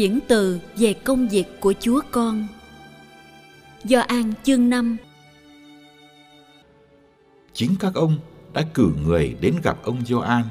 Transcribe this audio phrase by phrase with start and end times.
[0.00, 2.46] Diễn từ về công việc của Chúa Con
[3.84, 4.96] Do An chương 5
[7.52, 8.18] Chính các ông
[8.52, 10.44] đã cử người đến gặp ông Gioan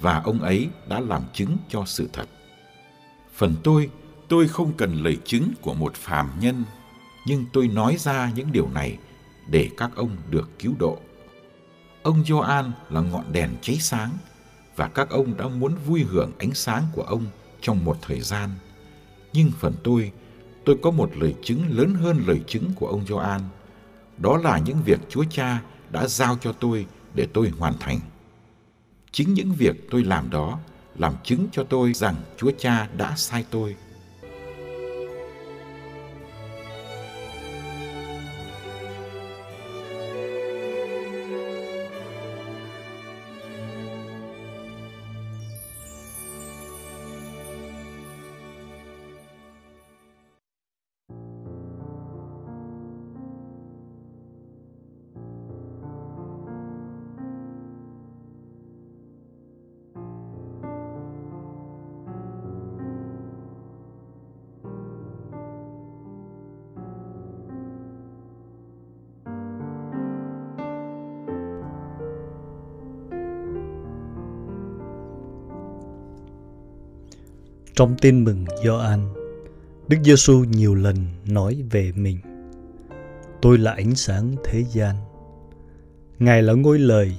[0.00, 2.28] và ông ấy đã làm chứng cho sự thật.
[3.34, 3.90] Phần tôi,
[4.28, 6.64] tôi không cần lời chứng của một phàm nhân,
[7.26, 8.98] nhưng tôi nói ra những điều này
[9.50, 10.98] để các ông được cứu độ.
[12.02, 14.10] Ông Gioan là ngọn đèn cháy sáng
[14.76, 17.24] và các ông đã muốn vui hưởng ánh sáng của ông
[17.60, 18.50] trong một thời gian.
[19.32, 20.12] Nhưng phần tôi,
[20.64, 23.40] tôi có một lời chứng lớn hơn lời chứng của ông Gioan.
[24.18, 28.00] Đó là những việc Chúa Cha đã giao cho tôi để tôi hoàn thành.
[29.12, 30.58] Chính những việc tôi làm đó
[30.98, 33.76] làm chứng cho tôi rằng Chúa Cha đã sai tôi.
[77.76, 79.08] Trong tin mừng Gioan,
[79.88, 82.18] Đức Giêsu nhiều lần nói về mình.
[83.42, 84.96] Tôi là ánh sáng thế gian.
[86.18, 87.16] Ngài là ngôi lời,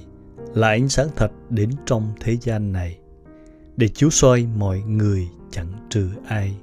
[0.54, 2.98] là ánh sáng thật đến trong thế gian này,
[3.76, 6.56] để chiếu soi mọi người chẳng trừ ai.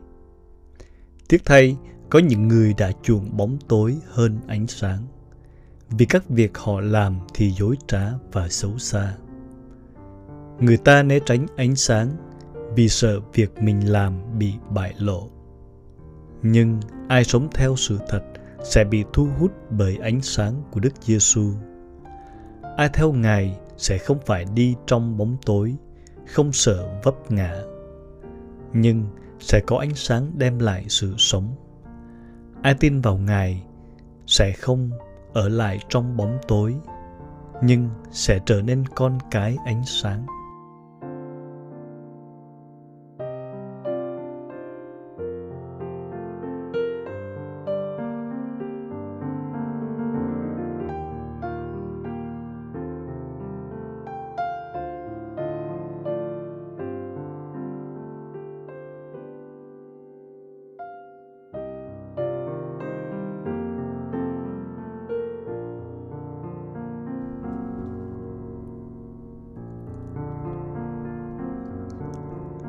[1.28, 1.76] Tiếc thay,
[2.10, 5.06] có những người đã chuộng bóng tối hơn ánh sáng,
[5.90, 9.16] vì các việc họ làm thì dối trá và xấu xa.
[10.60, 12.10] Người ta né tránh ánh sáng
[12.76, 15.30] vì sợ việc mình làm bị bại lộ.
[16.42, 18.22] Nhưng ai sống theo sự thật
[18.64, 21.52] sẽ bị thu hút bởi ánh sáng của Đức Giêsu.
[22.76, 25.76] Ai theo Ngài sẽ không phải đi trong bóng tối,
[26.26, 27.62] không sợ vấp ngã,
[28.72, 29.04] nhưng
[29.40, 31.54] sẽ có ánh sáng đem lại sự sống.
[32.62, 33.62] Ai tin vào Ngài
[34.26, 34.90] sẽ không
[35.32, 36.74] ở lại trong bóng tối,
[37.62, 40.26] nhưng sẽ trở nên con cái ánh sáng.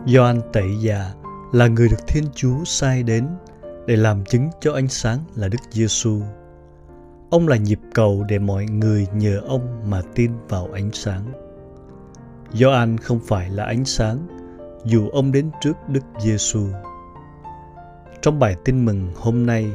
[0.08, 1.14] Gioan Tẩy Già
[1.52, 3.28] là người được Thiên Chúa sai đến
[3.88, 6.22] để làm chứng cho ánh sáng là Đức Giêsu.
[7.30, 11.24] Ông là nhịp cầu để mọi người nhờ ông mà tin vào ánh sáng.
[12.54, 14.28] Gioan không phải là ánh sáng
[14.84, 16.68] dù ông đến trước Đức Giêsu.
[18.22, 19.72] Trong bài tin mừng hôm nay,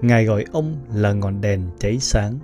[0.00, 2.38] Ngài gọi ông là ngọn đèn cháy sáng.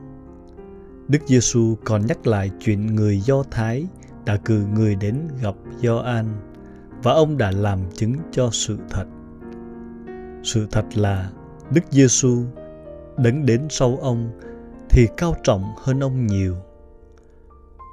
[1.09, 3.87] Đức Giêsu còn nhắc lại chuyện người Do Thái
[4.25, 6.27] đã cử người đến gặp Gioan
[7.03, 9.05] và ông đã làm chứng cho sự thật.
[10.43, 11.31] Sự thật là
[11.71, 12.45] Đức Giêsu
[13.17, 14.31] đấng đến sau ông
[14.91, 16.57] thì cao trọng hơn ông nhiều.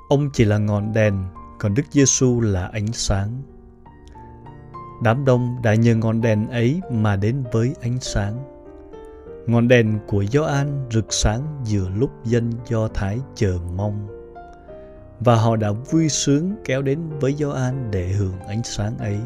[0.10, 1.24] Ông chỉ là ngọn đèn,
[1.60, 3.42] còn Đức Giêsu là ánh sáng.
[5.04, 8.34] Đám đông đã nhờ ngọn đèn ấy mà đến với ánh sáng.
[9.48, 14.08] Ngọn đèn của Gioan rực sáng giữa lúc dân Do Thái chờ mong
[15.20, 19.18] và họ đã vui sướng kéo đến với Gioan để hưởng ánh sáng ấy.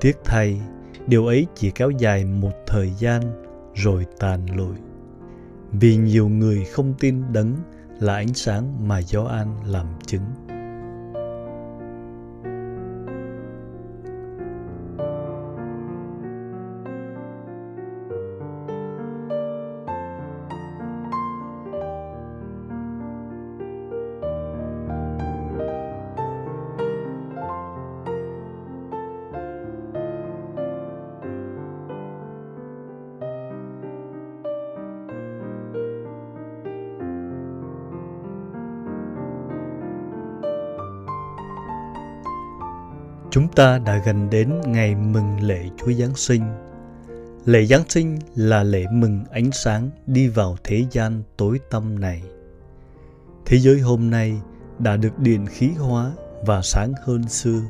[0.00, 0.60] Tiếc thay,
[1.06, 3.22] điều ấy chỉ kéo dài một thời gian
[3.74, 4.76] rồi tàn lụi.
[5.72, 7.56] Vì nhiều người không tin đấng
[8.00, 10.22] là ánh sáng mà Gioan làm chứng.
[43.34, 46.42] Chúng ta đã gần đến ngày mừng lễ Chúa Giáng sinh.
[47.44, 52.22] Lễ Giáng sinh là lễ mừng ánh sáng đi vào thế gian tối tăm này.
[53.46, 54.40] Thế giới hôm nay
[54.78, 56.12] đã được điện khí hóa
[56.46, 57.60] và sáng hơn xưa.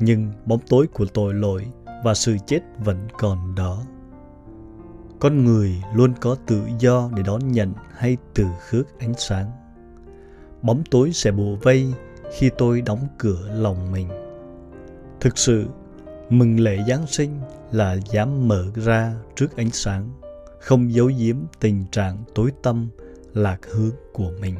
[0.00, 1.66] Nhưng bóng tối của tội lỗi
[2.04, 3.82] và sự chết vẫn còn đó.
[5.20, 9.50] Con người luôn có tự do để đón nhận hay từ khước ánh sáng.
[10.62, 11.92] Bóng tối sẽ bùa vây
[12.38, 14.23] khi tôi đóng cửa lòng mình
[15.24, 15.66] Thực sự,
[16.30, 17.40] mừng lễ Giáng sinh
[17.72, 20.08] là dám mở ra trước ánh sáng,
[20.60, 22.88] không giấu giếm tình trạng tối tâm,
[23.34, 24.54] lạc hướng của mình.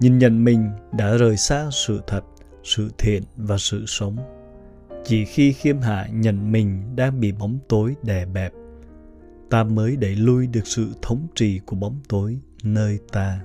[0.00, 2.20] Nhìn nhận mình đã rời xa sự thật,
[2.64, 4.16] sự thiện và sự sống.
[5.04, 8.52] Chỉ khi khiêm hạ nhận mình đang bị bóng tối đè bẹp,
[9.50, 13.40] ta mới đẩy lui được sự thống trị của bóng tối nơi ta.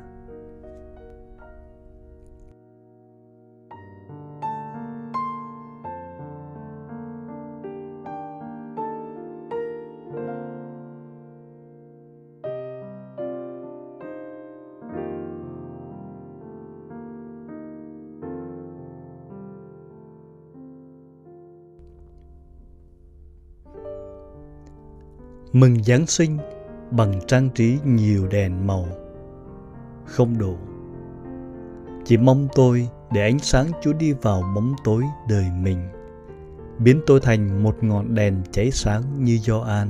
[25.53, 26.38] Mừng Giáng sinh
[26.92, 28.88] bằng trang trí nhiều đèn màu.
[30.06, 30.57] Không đủ.
[32.06, 35.77] Chỉ mong tôi để ánh sáng Chúa đi vào bóng tối đời mình,
[36.80, 39.88] biến tôi thành một ngọn đèn cháy sáng như Gioan,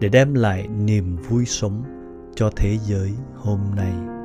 [0.00, 1.82] để đem lại niềm vui sống
[2.34, 4.21] cho thế giới hôm nay.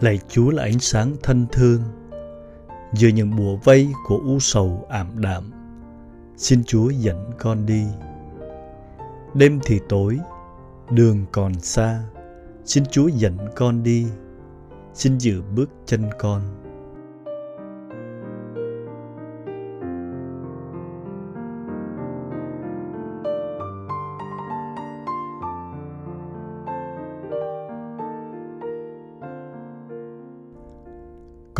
[0.00, 1.80] Lạy Chúa là ánh sáng thân thương,
[2.92, 5.50] Giữa những bùa vây của u sầu ảm đạm.
[6.36, 7.84] Xin Chúa dẫn con đi.
[9.34, 10.18] Đêm thì tối,
[10.90, 12.02] Đường còn xa,
[12.64, 14.06] Xin Chúa dẫn con đi.
[14.94, 16.63] Xin giữ bước chân con.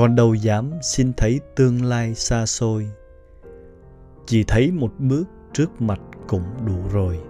[0.05, 2.89] Con đâu dám xin thấy tương lai xa xôi.
[4.27, 7.21] Chỉ thấy một bước trước mặt cũng đủ rồi.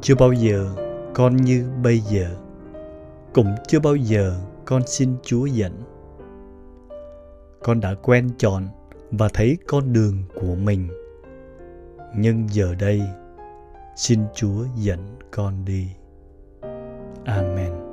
[0.00, 0.66] Chưa bao giờ
[1.14, 2.36] con như bây giờ,
[3.32, 5.72] cũng chưa bao giờ con xin chúa dẫn
[7.62, 8.68] con đã quen chọn
[9.10, 10.88] và thấy con đường của mình.
[12.16, 13.02] Nhưng giờ đây,
[13.96, 15.86] xin chúa dẫn con đi.
[17.24, 17.89] Amen.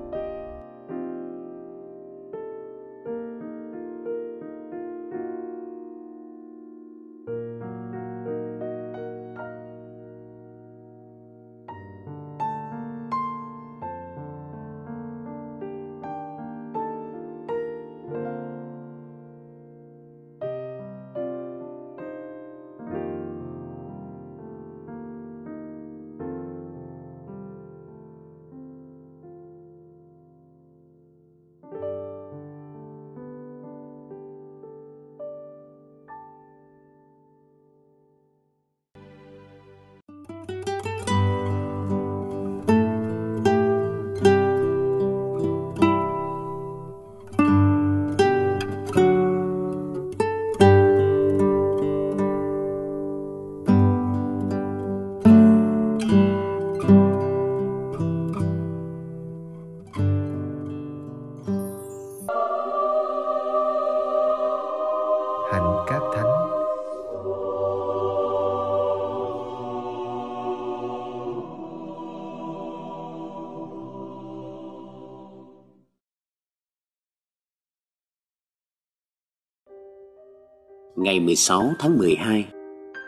[81.07, 82.45] Ngày 16 tháng 12,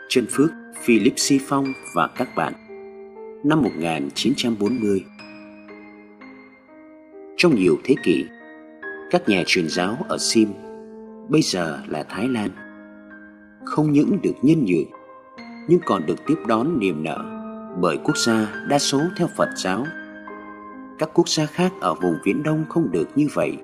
[0.08, 0.50] Trân Phước,
[0.84, 1.64] Philip Si Phong
[1.94, 2.52] và các bạn
[3.44, 5.04] Năm 1940
[7.36, 8.24] Trong nhiều thế kỷ,
[9.10, 10.48] các nhà truyền giáo ở Sim,
[11.28, 12.50] bây giờ là Thái Lan,
[13.64, 14.90] không những được nhân nhượng,
[15.68, 17.18] nhưng còn được tiếp đón niềm nở
[17.80, 19.86] bởi quốc gia đa số theo Phật giáo.
[20.98, 23.56] Các quốc gia khác ở vùng Viễn Đông không được như vậy,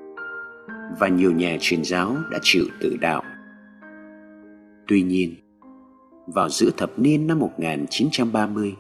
[0.99, 3.23] và nhiều nhà truyền giáo đã chịu tự đạo.
[4.89, 5.35] Tuy nhiên,
[6.27, 8.75] vào giữa thập niên năm 1930,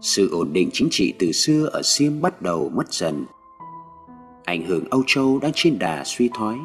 [0.00, 3.24] sự ổn định chính trị từ xưa ở Siêm bắt đầu mất dần.
[4.44, 6.58] Ảnh hưởng Âu Châu đang trên đà suy thoái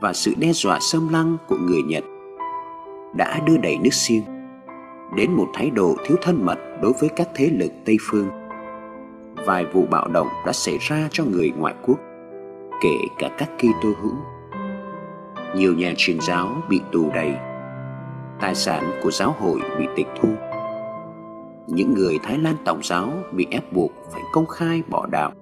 [0.00, 2.04] và sự đe dọa xâm lăng của người Nhật
[3.16, 4.22] đã đưa đẩy nước Siêm
[5.16, 8.28] đến một thái độ thiếu thân mật đối với các thế lực Tây phương.
[9.46, 11.98] Vài vụ bạo động đã xảy ra cho người ngoại quốc,
[12.82, 14.16] kể cả các Kitô hữu.
[15.56, 17.34] Nhiều nhà truyền giáo bị tù đầy,
[18.40, 20.28] tài sản của giáo hội bị tịch thu.
[21.66, 25.32] Những người Thái Lan Tổng giáo bị ép buộc phải công khai bỏ đạo.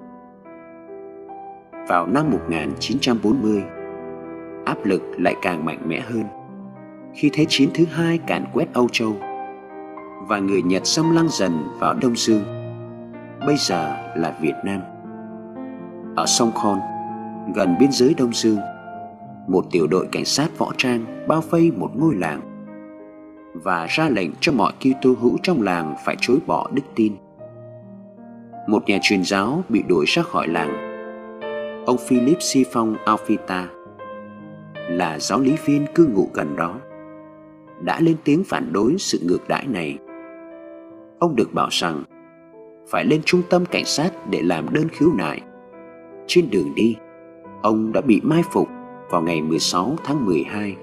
[1.88, 3.64] Vào năm 1940,
[4.64, 6.24] áp lực lại càng mạnh mẽ hơn
[7.16, 9.16] khi Thế chiến thứ hai càn quét Âu Châu
[10.28, 12.44] và người Nhật xâm lăng dần vào Đông Dương,
[13.46, 14.80] bây giờ là Việt Nam.
[16.16, 16.78] Ở sông Khon,
[17.54, 18.58] gần biên giới Đông Dương,
[19.48, 22.55] một tiểu đội cảnh sát võ trang bao vây một ngôi làng
[23.62, 27.12] và ra lệnh cho mọi Kitô hữu trong làng phải chối bỏ đức tin.
[28.68, 30.86] Một nhà truyền giáo bị đuổi ra khỏi làng.
[31.86, 33.68] Ông Philip Si Phong Alphita
[34.88, 36.80] là giáo lý viên cư ngụ gần đó
[37.80, 39.98] đã lên tiếng phản đối sự ngược đãi này.
[41.18, 42.04] Ông được bảo rằng
[42.88, 45.40] phải lên trung tâm cảnh sát để làm đơn khiếu nại.
[46.26, 46.96] Trên đường đi,
[47.62, 48.68] ông đã bị mai phục
[49.10, 50.76] vào ngày 16 tháng 12.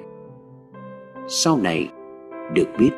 [1.28, 1.90] Sau này,
[2.54, 2.92] được biết,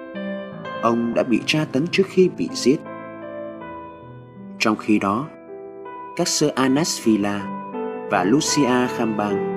[0.82, 2.78] ông đã bị tra tấn trước khi bị giết.
[4.60, 5.28] Trong khi đó,
[6.16, 7.52] các sơ Anasphila
[8.12, 9.56] và Lucia Khambang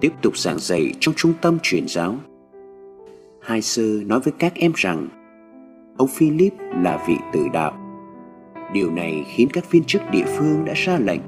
[0.00, 2.14] tiếp tục giảng dạy trong trung tâm truyền giáo.
[3.42, 5.08] Hai sơ nói với các em rằng
[5.96, 7.72] ông Philip là vị tự đạo.
[8.72, 11.20] Điều này khiến các viên chức địa phương đã ra lệnh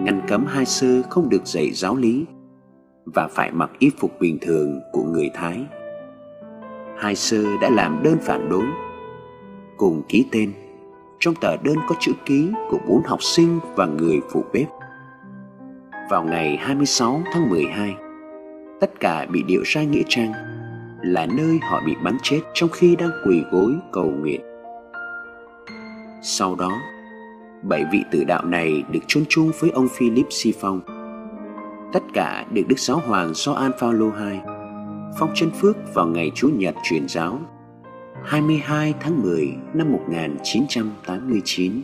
[0.00, 2.24] ngăn cấm hai sơ không được dạy giáo lý
[3.04, 5.66] và phải mặc y phục bình thường của người Thái.
[6.98, 8.64] Hai sơ đã làm đơn phản đối,
[9.76, 10.52] cùng ký tên.
[11.20, 14.66] Trong tờ đơn có chữ ký của bốn học sinh và người phụ bếp.
[16.10, 17.94] Vào ngày 26 tháng 12,
[18.80, 20.32] tất cả bị điệu ra nghĩa trang
[21.02, 24.40] là nơi họ bị bắn chết trong khi đang quỳ gối cầu nguyện.
[26.22, 26.72] Sau đó,
[27.62, 30.80] bảy vị tử đạo này được chôn chung với ông Philip Si Phong.
[31.92, 34.55] Tất cả được Đức Giáo Hoàng Gioan Phaolô II
[35.18, 37.40] phong chân phước vào ngày Chủ nhật truyền giáo
[38.24, 41.82] 22 tháng 10 năm 1989.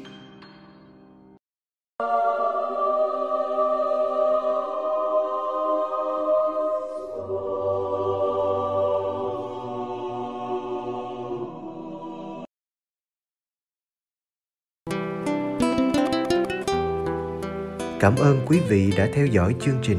[18.00, 19.98] Cảm ơn quý vị đã theo dõi chương trình.